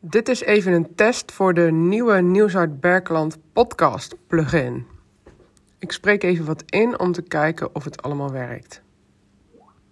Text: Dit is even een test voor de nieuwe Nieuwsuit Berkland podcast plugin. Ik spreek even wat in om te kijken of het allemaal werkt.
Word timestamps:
Dit 0.00 0.28
is 0.28 0.40
even 0.40 0.72
een 0.72 0.94
test 0.94 1.32
voor 1.32 1.54
de 1.54 1.70
nieuwe 1.70 2.20
Nieuwsuit 2.20 2.80
Berkland 2.80 3.38
podcast 3.52 4.14
plugin. 4.26 4.86
Ik 5.78 5.92
spreek 5.92 6.22
even 6.22 6.44
wat 6.44 6.62
in 6.66 6.98
om 6.98 7.12
te 7.12 7.22
kijken 7.22 7.74
of 7.74 7.84
het 7.84 8.02
allemaal 8.02 8.30
werkt. 8.30 8.82